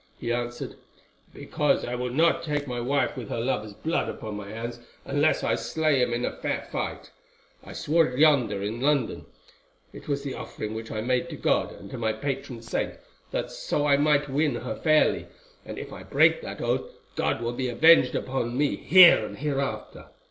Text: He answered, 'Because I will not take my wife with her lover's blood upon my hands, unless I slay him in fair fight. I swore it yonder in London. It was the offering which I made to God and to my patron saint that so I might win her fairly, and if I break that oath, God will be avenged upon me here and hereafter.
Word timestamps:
He 0.19 0.33
answered, 0.33 0.77
'Because 1.31 1.85
I 1.85 1.93
will 1.93 2.09
not 2.09 2.41
take 2.41 2.65
my 2.65 2.79
wife 2.79 3.15
with 3.15 3.29
her 3.29 3.39
lover's 3.39 3.73
blood 3.75 4.09
upon 4.09 4.33
my 4.35 4.49
hands, 4.49 4.79
unless 5.05 5.43
I 5.43 5.53
slay 5.53 6.01
him 6.01 6.11
in 6.11 6.23
fair 6.37 6.67
fight. 6.71 7.11
I 7.63 7.73
swore 7.73 8.07
it 8.07 8.17
yonder 8.17 8.63
in 8.63 8.81
London. 8.81 9.27
It 9.93 10.07
was 10.07 10.23
the 10.23 10.33
offering 10.33 10.73
which 10.73 10.89
I 10.91 11.01
made 11.01 11.29
to 11.29 11.35
God 11.35 11.71
and 11.71 11.87
to 11.91 11.99
my 11.99 12.13
patron 12.13 12.63
saint 12.63 12.95
that 13.29 13.51
so 13.51 13.85
I 13.85 13.95
might 13.97 14.27
win 14.27 14.55
her 14.55 14.73
fairly, 14.73 15.27
and 15.63 15.77
if 15.77 15.93
I 15.93 16.01
break 16.01 16.41
that 16.41 16.61
oath, 16.63 16.91
God 17.15 17.39
will 17.39 17.53
be 17.53 17.69
avenged 17.69 18.15
upon 18.15 18.57
me 18.57 18.77
here 18.77 19.23
and 19.23 19.37
hereafter. 19.37 20.07